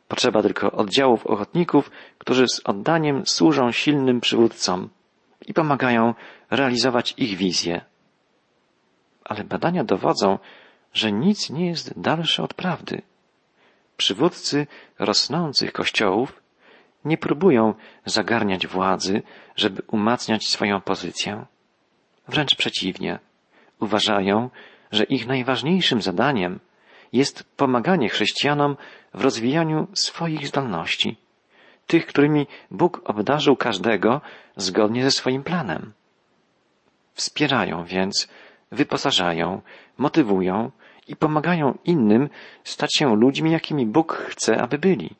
Potrzeba 0.09 0.43
tylko 0.43 0.73
oddziałów 0.73 1.26
ochotników, 1.26 1.91
którzy 2.19 2.49
z 2.49 2.61
oddaniem 2.65 3.26
służą 3.26 3.73
silnym 3.73 4.21
przywódcom 4.21 4.88
i 5.47 5.55
pomagają 5.55 6.15
realizować 6.50 7.15
ich 7.17 7.37
wizję. 7.37 7.85
Ale 9.25 9.45
badania 9.45 9.85
dowodzą, 9.85 10.38
że 10.93 11.12
nic 11.12 11.50
nie 11.50 11.67
jest 11.67 12.00
dalsze 12.00 12.43
od 12.43 12.55
prawdy. 12.55 13.03
Przywódcy 13.97 14.67
rosnących 14.99 15.73
kościołów 15.73 16.43
nie 17.07 17.19
próbują 17.19 17.75
zagarniać 18.05 18.67
władzy, 18.67 19.23
żeby 19.57 19.83
umacniać 19.87 20.49
swoją 20.49 20.81
pozycję. 20.81 21.47
Wręcz 22.29 22.55
przeciwnie, 22.55 23.19
uważają, 23.81 24.51
że 24.93 25.05
ich 25.05 25.27
najważniejszym 25.27 26.03
zadaniem 26.03 26.61
jest 27.13 27.45
pomaganie 27.57 28.09
chrześcijanom 28.09 28.77
w 29.15 29.21
rozwijaniu 29.21 29.87
swoich 29.95 30.49
zdolności, 30.49 31.17
tych, 31.87 32.07
którymi 32.07 32.47
Bóg 32.71 33.01
obdarzył 33.05 33.57
każdego 33.57 34.21
zgodnie 34.57 35.05
ze 35.05 35.11
swoim 35.11 35.43
planem. 35.43 35.93
Wspierają 37.15 37.85
więc 37.85 38.29
wyposażają, 38.73 39.61
motywują 39.99 40.71
i 41.09 41.17
pomagają 41.17 41.79
innym 41.85 42.29
stać 42.65 42.97
się 42.97 43.17
ludźmi, 43.17 43.53
jakimi 43.53 43.87
Bóg 43.87 44.13
chce, 44.13 44.63
aby 44.63 44.79
byli. 44.79 45.11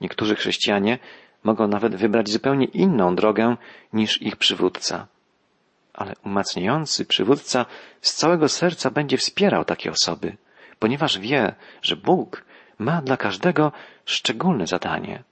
Niektórzy 0.00 0.34
chrześcijanie 0.34 0.98
mogą 1.42 1.68
nawet 1.68 1.96
wybrać 1.96 2.30
zupełnie 2.30 2.66
inną 2.66 3.16
drogę 3.16 3.56
niż 3.92 4.22
ich 4.22 4.36
przywódca. 4.36 5.06
Ale 5.94 6.14
umacniający 6.24 7.04
przywódca 7.04 7.66
z 8.00 8.14
całego 8.14 8.48
serca 8.48 8.90
będzie 8.90 9.16
wspierał 9.16 9.64
takie 9.64 9.90
osoby, 9.90 10.36
ponieważ 10.78 11.18
wie, 11.18 11.54
że 11.82 11.96
Bóg 11.96 12.44
ma 12.78 13.02
dla 13.02 13.16
każdego 13.16 13.72
szczególne 14.04 14.66
zadanie. 14.66 15.22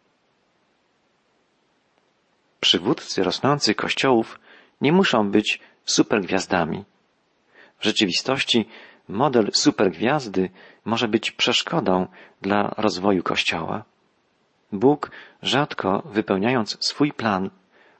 Przywódcy 2.60 3.24
rosnących 3.24 3.76
kościołów 3.76 4.40
nie 4.80 4.92
muszą 4.92 5.30
być 5.30 5.60
supergwiazdami. 5.84 6.84
W 7.78 7.84
rzeczywistości 7.84 8.68
model 9.08 9.50
supergwiazdy 9.52 10.50
może 10.84 11.08
być 11.08 11.30
przeszkodą 11.30 12.06
dla 12.42 12.74
rozwoju 12.76 13.22
Kościoła. 13.22 13.84
Bóg, 14.72 15.10
rzadko 15.42 16.02
wypełniając 16.06 16.84
swój 16.84 17.12
plan, 17.12 17.50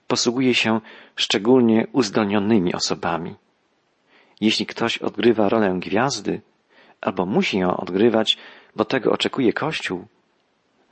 posługuje 0.07 0.55
się 0.55 0.81
szczególnie 1.17 1.87
uzdolnionymi 1.93 2.75
osobami. 2.75 3.35
Jeśli 4.41 4.67
ktoś 4.67 4.99
odgrywa 4.99 5.49
rolę 5.49 5.77
gwiazdy, 5.79 6.41
albo 7.01 7.27
musi 7.27 7.59
ją 7.59 7.77
odgrywać, 7.77 8.39
bo 8.77 8.85
tego 8.85 9.13
oczekuje 9.13 9.53
Kościół, 9.53 10.07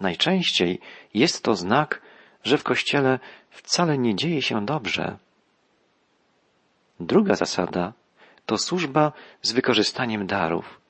najczęściej 0.00 0.80
jest 1.14 1.42
to 1.42 1.54
znak, 1.54 2.02
że 2.44 2.58
w 2.58 2.62
Kościele 2.62 3.18
wcale 3.50 3.98
nie 3.98 4.14
dzieje 4.14 4.42
się 4.42 4.66
dobrze. 4.66 5.16
Druga 7.00 7.34
zasada 7.34 7.92
to 8.46 8.58
służba 8.58 9.12
z 9.42 9.52
wykorzystaniem 9.52 10.26
darów. 10.26 10.80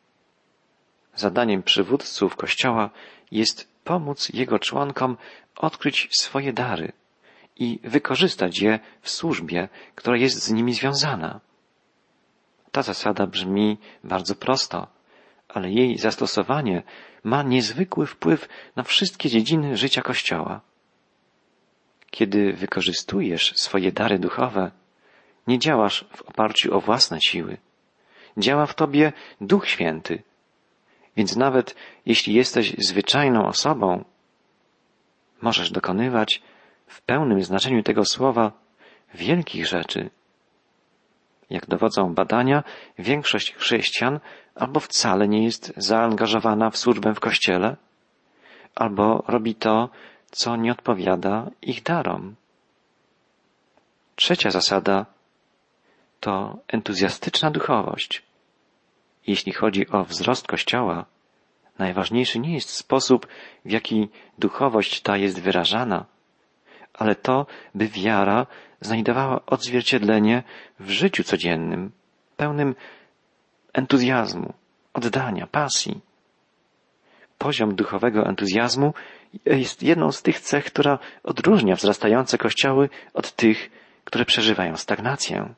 Zadaniem 1.14 1.62
przywódców 1.62 2.37
Kościoła 2.37 2.90
jest 3.31 3.75
pomóc 3.87 4.28
jego 4.35 4.59
członkom 4.59 5.16
odkryć 5.57 6.09
swoje 6.12 6.52
dary 6.52 6.93
i 7.57 7.81
wykorzystać 7.85 8.61
je 8.61 8.78
w 9.02 9.11
służbie, 9.11 9.69
która 9.95 10.16
jest 10.16 10.43
z 10.43 10.52
nimi 10.52 10.73
związana. 10.75 11.40
Ta 12.73 12.83
zasada 12.83 13.26
brzmi 13.26 13.78
bardzo 14.05 14.35
prosto, 14.35 14.87
ale 15.49 15.71
jej 15.71 15.99
zastosowanie 15.99 16.83
ma 17.25 17.43
niezwykły 17.43 18.07
wpływ 18.07 18.49
na 18.76 18.83
wszystkie 18.83 19.28
dziedziny 19.28 19.76
życia 19.76 20.02
Kościoła. 20.02 20.61
Kiedy 22.11 22.52
wykorzystujesz 22.52 23.52
swoje 23.57 23.93
dary 23.93 24.19
duchowe, 24.19 24.71
nie 25.47 25.59
działasz 25.59 26.05
w 26.16 26.23
oparciu 26.23 26.76
o 26.76 26.81
własne 26.81 27.19
siły. 27.21 27.57
Działa 28.38 28.66
w 28.66 28.75
tobie 28.75 29.12
Duch 29.40 29.69
Święty. 29.69 30.23
Więc 31.16 31.37
nawet 31.37 31.75
jeśli 32.06 32.35
jesteś 32.35 32.75
zwyczajną 32.78 33.46
osobą, 33.46 34.04
możesz 35.42 35.70
dokonywać 35.70 36.42
w 36.87 37.02
pełnym 37.02 37.42
znaczeniu 37.42 37.82
tego 37.82 38.04
słowa 38.04 38.52
wielkich 39.14 39.66
rzeczy. 39.66 40.11
Jak 41.50 41.66
dowodzą 41.66 42.14
badania, 42.14 42.64
większość 42.99 43.54
chrześcijan 43.54 44.20
albo 44.54 44.80
wcale 44.80 45.28
nie 45.28 45.44
jest 45.44 45.73
zaangażowana 45.76 46.70
w 46.70 46.76
służbę 46.76 47.14
w 47.14 47.20
kościele, 47.20 47.76
albo 48.75 49.25
robi 49.28 49.54
to, 49.54 49.88
co 50.30 50.56
nie 50.56 50.73
odpowiada 50.73 51.50
ich 51.62 51.82
darom. 51.82 52.35
Trzecia 54.16 54.50
zasada 54.50 55.06
to 56.20 56.58
entuzjastyczna 56.68 57.50
duchowość. 57.50 58.25
Jeśli 59.26 59.52
chodzi 59.52 59.88
o 59.88 60.04
wzrost 60.04 60.47
Kościoła, 60.47 61.04
najważniejszy 61.78 62.38
nie 62.38 62.54
jest 62.54 62.71
sposób, 62.71 63.26
w 63.64 63.71
jaki 63.71 64.09
duchowość 64.38 65.00
ta 65.00 65.16
jest 65.16 65.40
wyrażana, 65.40 66.05
ale 66.94 67.14
to, 67.14 67.46
by 67.74 67.88
wiara 67.88 68.46
znajdowała 68.81 69.46
odzwierciedlenie 69.46 70.42
w 70.81 70.90
życiu 70.90 71.24
codziennym, 71.24 71.90
pełnym 72.37 72.74
entuzjazmu, 73.72 74.53
oddania, 74.94 75.46
pasji. 75.46 76.00
Poziom 77.38 77.74
duchowego 77.74 78.27
entuzjazmu 78.27 78.94
jest 79.46 79.83
jedną 79.83 80.12
z 80.12 80.22
tych 80.22 80.40
cech, 80.40 80.64
która 80.64 80.98
odróżnia 81.22 81.74
wzrastające 81.74 82.38
kościoły 82.38 82.88
od 83.14 83.33
tych, 83.33 83.70
które 84.05 84.24
przeżywają 84.24 84.77
stagnację. 84.77 85.55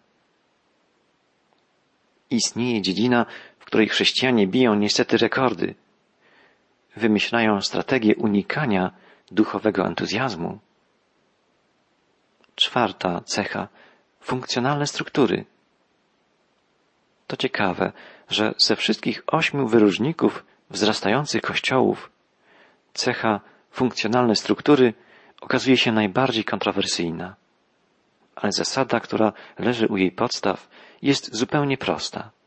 Istnieje 2.31 2.83
dziedzina, 2.83 3.27
której 3.69 3.89
chrześcijanie 3.89 4.47
biją 4.47 4.75
niestety 4.75 5.17
rekordy. 5.17 5.75
Wymyślają 6.97 7.61
strategię 7.61 8.17
unikania 8.17 8.91
duchowego 9.31 9.87
entuzjazmu. 9.87 10.59
Czwarta 12.55 13.21
cecha 13.21 13.69
funkcjonalne 14.21 14.87
struktury. 14.87 15.45
To 17.27 17.37
ciekawe, 17.37 17.93
że 18.29 18.55
ze 18.59 18.77
wszystkich 18.77 19.23
ośmiu 19.27 19.67
wyróżników 19.67 20.45
wzrastających 20.71 21.43
kościołów 21.43 22.11
cecha 22.95 23.41
funkcjonalne 23.71 24.37
struktury 24.37 24.95
okazuje 25.41 25.77
się 25.77 25.93
najbardziej 25.93 26.45
kontrowersyjna. 26.45 27.37
Ale 28.37 28.53
zasada, 28.53 29.01
która 29.01 29.33
leży 29.59 29.87
u 29.89 29.97
jej 29.97 30.13
podstaw, 30.13 30.69
jest 31.03 31.35
zupełnie 31.35 31.79
prosta. 31.79 32.38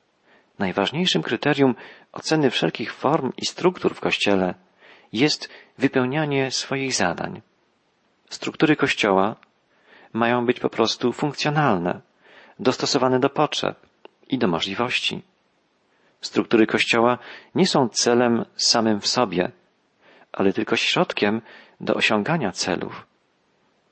Najważniejszym 0.61 1.23
kryterium 1.23 1.75
oceny 2.11 2.49
wszelkich 2.51 2.93
form 2.93 3.31
i 3.37 3.45
struktur 3.45 3.95
w 3.95 3.99
Kościele 3.99 4.53
jest 5.13 5.49
wypełnianie 5.77 6.51
swoich 6.51 6.93
zadań. 6.93 7.41
Struktury 8.29 8.75
Kościoła 8.75 9.35
mają 10.13 10.45
być 10.45 10.59
po 10.59 10.69
prostu 10.69 11.13
funkcjonalne, 11.13 12.01
dostosowane 12.59 13.19
do 13.19 13.29
potrzeb 13.29 13.75
i 14.27 14.37
do 14.37 14.47
możliwości. 14.47 15.21
Struktury 16.21 16.67
Kościoła 16.67 17.17
nie 17.55 17.67
są 17.67 17.89
celem 17.89 18.45
samym 18.55 19.01
w 19.01 19.07
sobie, 19.07 19.51
ale 20.31 20.53
tylko 20.53 20.75
środkiem 20.75 21.41
do 21.79 21.93
osiągania 21.93 22.51
celów. 22.51 23.05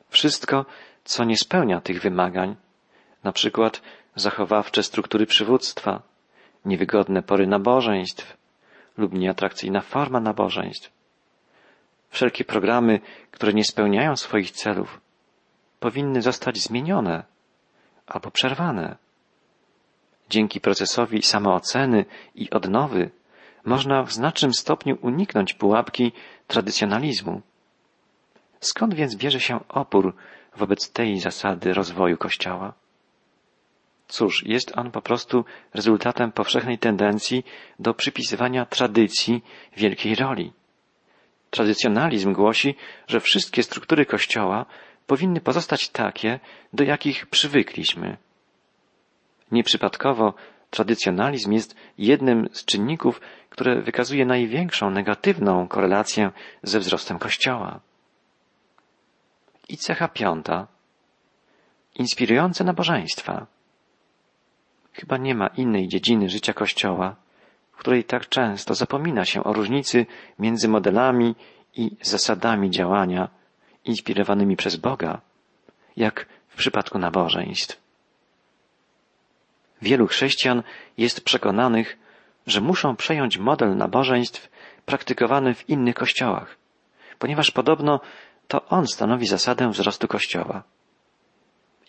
Wszystko, 0.09 0.65
co 1.03 1.23
nie 1.23 1.37
spełnia 1.37 1.81
tych 1.81 2.01
wymagań, 2.01 2.55
na 3.23 3.31
przykład 3.31 3.81
zachowawcze 4.15 4.83
struktury 4.83 5.25
przywództwa, 5.25 6.09
niewygodne 6.69 7.23
pory 7.23 7.47
nabożeństw 7.47 8.37
lub 8.97 9.13
nieatrakcyjna 9.13 9.81
forma 9.81 10.19
nabożeństw. 10.19 10.91
Wszelkie 12.09 12.43
programy, 12.43 12.99
które 13.31 13.53
nie 13.53 13.63
spełniają 13.63 14.15
swoich 14.15 14.51
celów, 14.51 15.01
powinny 15.79 16.21
zostać 16.21 16.57
zmienione 16.57 17.23
albo 18.07 18.31
przerwane. 18.31 18.95
Dzięki 20.29 20.61
procesowi 20.61 21.21
samooceny 21.21 22.05
i 22.35 22.49
odnowy 22.49 23.11
można 23.65 24.03
w 24.03 24.13
znacznym 24.13 24.53
stopniu 24.53 24.97
uniknąć 25.01 25.53
pułapki 25.53 26.11
tradycjonalizmu. 26.47 27.41
Skąd 28.59 28.93
więc 28.93 29.15
bierze 29.15 29.39
się 29.39 29.59
opór 29.69 30.15
wobec 30.57 30.91
tej 30.91 31.19
zasady 31.19 31.73
rozwoju 31.73 32.17
Kościoła? 32.17 32.73
Cóż, 34.09 34.43
jest 34.45 34.77
on 34.77 34.91
po 34.91 35.01
prostu 35.01 35.45
rezultatem 35.73 36.31
powszechnej 36.31 36.77
tendencji 36.77 37.43
do 37.79 37.93
przypisywania 37.93 38.65
tradycji 38.65 39.43
wielkiej 39.77 40.15
roli. 40.15 40.53
Tradycjonalizm 41.49 42.33
głosi, 42.33 42.75
że 43.07 43.19
wszystkie 43.19 43.63
struktury 43.63 44.05
Kościoła 44.05 44.65
powinny 45.07 45.41
pozostać 45.41 45.89
takie, 45.89 46.39
do 46.73 46.83
jakich 46.83 47.25
przywykliśmy. 47.25 48.17
Nieprzypadkowo 49.51 50.33
tradycjonalizm 50.69 51.51
jest 51.51 51.75
jednym 51.97 52.49
z 52.51 52.65
czynników, 52.65 53.21
które 53.49 53.81
wykazuje 53.81 54.25
największą 54.25 54.89
negatywną 54.89 55.67
korelację 55.67 56.31
ze 56.63 56.79
wzrostem 56.79 57.19
Kościoła. 57.19 57.79
I 59.69 59.77
cecha 59.77 60.07
piąta. 60.07 60.67
Inspirujące 61.95 62.63
nabożeństwa. 62.63 63.58
Chyba 64.99 65.17
nie 65.17 65.35
ma 65.35 65.47
innej 65.47 65.87
dziedziny 65.87 66.29
życia 66.29 66.53
Kościoła, 66.53 67.15
w 67.71 67.77
której 67.77 68.03
tak 68.03 68.29
często 68.29 68.75
zapomina 68.75 69.25
się 69.25 69.43
o 69.43 69.53
różnicy 69.53 70.05
między 70.39 70.67
modelami 70.67 71.35
i 71.75 71.91
zasadami 72.01 72.69
działania 72.69 73.29
inspirowanymi 73.85 74.55
przez 74.55 74.75
Boga, 74.75 75.21
jak 75.97 76.25
w 76.47 76.55
przypadku 76.55 76.99
nabożeństw. 76.99 77.81
Wielu 79.81 80.07
chrześcijan 80.07 80.63
jest 80.97 81.21
przekonanych, 81.21 81.97
że 82.47 82.61
muszą 82.61 82.95
przejąć 82.95 83.37
model 83.37 83.77
nabożeństw 83.77 84.49
praktykowany 84.85 85.53
w 85.53 85.69
innych 85.69 85.95
kościołach, 85.95 86.57
ponieważ 87.19 87.51
podobno 87.51 87.99
to 88.47 88.65
on 88.65 88.87
stanowi 88.87 89.27
zasadę 89.27 89.69
wzrostu 89.69 90.07
kościoła. 90.07 90.63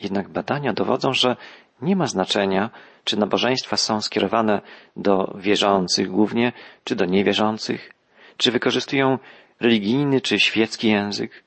Jednak 0.00 0.28
badania 0.28 0.72
dowodzą, 0.72 1.12
że 1.12 1.36
Nie 1.82 1.96
ma 1.96 2.06
znaczenia, 2.06 2.70
czy 3.04 3.16
nabożeństwa 3.16 3.76
są 3.76 4.00
skierowane 4.00 4.60
do 4.96 5.34
wierzących 5.38 6.10
głównie, 6.10 6.52
czy 6.84 6.96
do 6.96 7.04
niewierzących, 7.04 7.92
czy 8.36 8.52
wykorzystują 8.52 9.18
religijny 9.60 10.20
czy 10.20 10.40
świecki 10.40 10.88
język, 10.88 11.44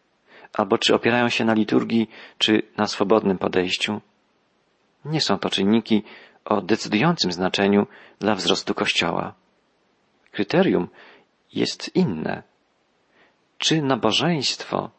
albo 0.53 0.77
czy 0.77 0.95
opierają 0.95 1.29
się 1.29 1.45
na 1.45 1.53
liturgii, 1.53 2.09
czy 2.37 2.61
na 2.77 2.87
swobodnym 2.87 3.37
podejściu. 3.37 4.01
Nie 5.05 5.21
są 5.21 5.37
to 5.37 5.49
czynniki 5.49 6.03
o 6.45 6.61
decydującym 6.61 7.31
znaczeniu 7.31 7.87
dla 8.19 8.35
wzrostu 8.35 8.73
Kościoła. 8.73 9.33
Kryterium 10.31 10.87
jest 11.53 11.95
inne. 11.95 12.43
Czy 13.57 13.81
nabożeństwo 13.81 14.89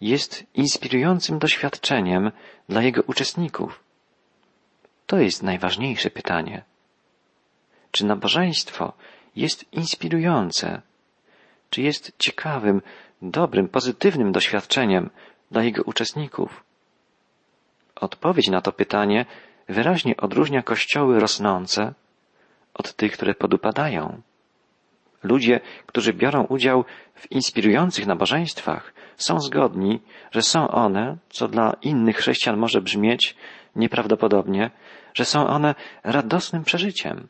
jest 0.00 0.46
inspirującym 0.54 1.38
doświadczeniem 1.38 2.30
dla 2.68 2.82
jego 2.82 3.02
uczestników? 3.02 3.85
To 5.06 5.18
jest 5.18 5.42
najważniejsze 5.42 6.10
pytanie. 6.10 6.62
Czy 7.90 8.06
nabożeństwo 8.06 8.92
jest 9.36 9.72
inspirujące? 9.72 10.82
Czy 11.70 11.82
jest 11.82 12.12
ciekawym, 12.18 12.82
dobrym, 13.22 13.68
pozytywnym 13.68 14.32
doświadczeniem 14.32 15.10
dla 15.50 15.62
jego 15.62 15.82
uczestników? 15.82 16.64
Odpowiedź 17.94 18.48
na 18.48 18.60
to 18.60 18.72
pytanie 18.72 19.26
wyraźnie 19.68 20.16
odróżnia 20.16 20.62
kościoły 20.62 21.20
rosnące 21.20 21.94
od 22.74 22.94
tych, 22.94 23.12
które 23.12 23.34
podupadają. 23.34 24.22
Ludzie, 25.26 25.60
którzy 25.86 26.12
biorą 26.12 26.44
udział 26.44 26.84
w 27.14 27.32
inspirujących 27.32 28.06
nabożeństwach, 28.06 28.92
są 29.16 29.40
zgodni, 29.40 30.00
że 30.30 30.42
są 30.42 30.68
one, 30.68 31.16
co 31.30 31.48
dla 31.48 31.76
innych 31.82 32.16
chrześcijan 32.16 32.56
może 32.56 32.80
brzmieć 32.80 33.36
nieprawdopodobnie, 33.76 34.70
że 35.14 35.24
są 35.24 35.46
one 35.46 35.74
radosnym 36.04 36.64
przeżyciem. 36.64 37.28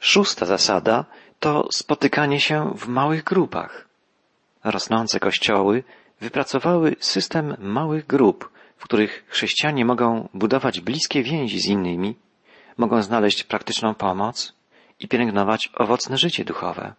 Szósta 0.00 0.46
zasada 0.46 1.04
to 1.40 1.68
spotykanie 1.72 2.40
się 2.40 2.72
w 2.76 2.88
małych 2.88 3.24
grupach. 3.24 3.88
Rosnące 4.64 5.20
kościoły 5.20 5.84
wypracowały 6.20 6.96
system 7.00 7.56
małych 7.58 8.06
grup, 8.06 8.50
w 8.76 8.84
których 8.84 9.24
chrześcijanie 9.28 9.84
mogą 9.84 10.28
budować 10.34 10.80
bliskie 10.80 11.22
więzi 11.22 11.60
z 11.60 11.66
innymi, 11.66 12.16
mogą 12.76 13.02
znaleźć 13.02 13.44
praktyczną 13.44 13.94
pomoc 13.94 14.57
i 15.00 15.08
pielęgnować 15.08 15.70
owocne 15.74 16.18
życie 16.18 16.44
duchowe. 16.44 16.94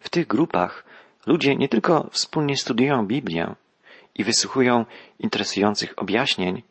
W 0.00 0.08
tych 0.08 0.26
grupach 0.26 0.84
ludzie 1.26 1.56
nie 1.56 1.68
tylko 1.68 2.08
wspólnie 2.12 2.56
studiują 2.56 3.06
Biblię 3.06 3.54
i 4.14 4.24
wysłuchują 4.24 4.84
interesujących 5.18 5.94
objaśnień, 5.96 6.62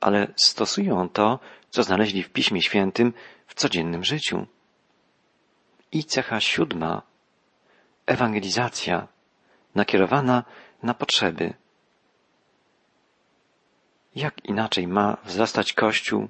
ale 0.00 0.32
stosują 0.36 1.08
to, 1.08 1.38
co 1.70 1.82
znaleźli 1.82 2.22
w 2.22 2.30
Piśmie 2.30 2.62
Świętym 2.62 3.12
w 3.46 3.54
codziennym 3.54 4.04
życiu. 4.04 4.46
I 5.92 6.04
cecha 6.04 6.40
siódma 6.40 7.02
ewangelizacja 8.06 9.08
nakierowana 9.74 10.44
na 10.82 10.94
potrzeby. 10.94 11.54
Jak 14.14 14.44
inaczej 14.44 14.86
ma 14.86 15.16
wzrastać 15.24 15.72
Kościół, 15.72 16.28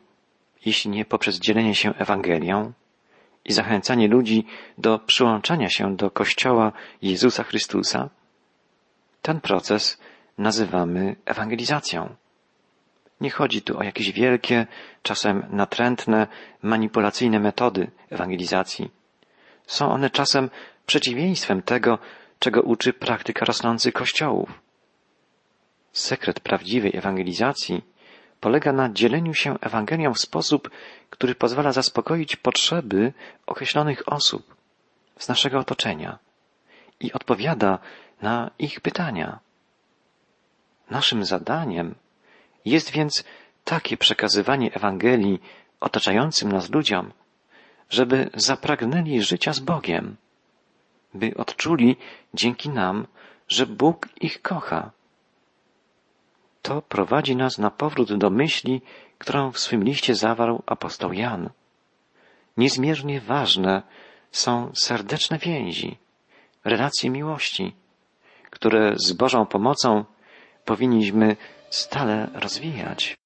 jeśli 0.64 0.90
nie 0.90 1.04
poprzez 1.04 1.38
dzielenie 1.38 1.74
się 1.74 1.94
Ewangelią 1.94 2.72
i 3.46 3.52
zachęcanie 3.52 4.08
ludzi 4.08 4.46
do 4.78 4.98
przyłączania 4.98 5.68
się 5.68 5.96
do 5.96 6.10
Kościoła 6.10 6.72
Jezusa 7.02 7.42
Chrystusa? 7.42 8.10
Ten 9.22 9.40
proces 9.40 10.00
nazywamy 10.38 11.16
ewangelizacją. 11.24 12.16
Nie 13.20 13.30
chodzi 13.30 13.62
tu 13.62 13.78
o 13.78 13.82
jakieś 13.82 14.12
wielkie, 14.12 14.66
czasem 15.02 15.46
natrętne, 15.50 16.26
manipulacyjne 16.62 17.40
metody 17.40 17.90
ewangelizacji. 18.10 18.90
Są 19.66 19.90
one 19.90 20.10
czasem 20.10 20.50
przeciwieństwem 20.86 21.62
tego, 21.62 21.98
czego 22.38 22.62
uczy 22.62 22.92
praktyka 22.92 23.44
rosnących 23.44 23.94
kościołów. 23.94 24.60
Sekret 25.92 26.40
prawdziwej 26.40 26.96
ewangelizacji 26.96 27.82
polega 28.40 28.72
na 28.72 28.88
dzieleniu 28.88 29.34
się 29.34 29.58
Ewangelią 29.60 30.14
w 30.14 30.18
sposób, 30.18 30.70
który 31.10 31.34
pozwala 31.34 31.72
zaspokoić 31.72 32.36
potrzeby 32.36 33.12
określonych 33.46 34.12
osób 34.12 34.56
z 35.18 35.28
naszego 35.28 35.58
otoczenia 35.58 36.18
i 37.00 37.12
odpowiada 37.12 37.78
na 38.22 38.50
ich 38.58 38.80
pytania. 38.80 39.38
Naszym 40.90 41.24
zadaniem 41.24 41.94
jest 42.64 42.90
więc 42.90 43.24
takie 43.64 43.96
przekazywanie 43.96 44.74
Ewangelii 44.74 45.40
otaczającym 45.80 46.52
nas 46.52 46.70
ludziom, 46.70 47.12
żeby 47.90 48.30
zapragnęli 48.34 49.22
życia 49.22 49.52
z 49.52 49.60
Bogiem, 49.60 50.16
by 51.14 51.34
odczuli 51.36 51.96
dzięki 52.34 52.68
nam, 52.68 53.06
że 53.48 53.66
Bóg 53.66 54.08
ich 54.20 54.42
kocha. 54.42 54.90
To 56.66 56.82
prowadzi 56.82 57.36
nas 57.36 57.58
na 57.58 57.70
powrót 57.70 58.12
do 58.18 58.30
myśli, 58.30 58.82
którą 59.18 59.52
w 59.52 59.58
swym 59.58 59.84
liście 59.84 60.14
zawarł 60.14 60.62
apostoł 60.66 61.12
Jan. 61.12 61.50
Niezmiernie 62.56 63.20
ważne 63.20 63.82
są 64.32 64.72
serdeczne 64.74 65.38
więzi, 65.38 65.96
relacje 66.64 67.10
miłości, 67.10 67.74
które 68.50 68.94
z 68.96 69.12
Bożą 69.12 69.46
pomocą 69.46 70.04
powinniśmy 70.64 71.36
stale 71.70 72.28
rozwijać. 72.34 73.16